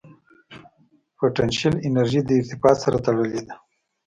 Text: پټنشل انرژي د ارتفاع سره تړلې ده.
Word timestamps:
پټنشل 1.17 1.73
انرژي 1.87 2.21
د 2.25 2.29
ارتفاع 2.39 2.75
سره 2.83 2.97
تړلې 3.05 3.41
ده. 3.47 3.55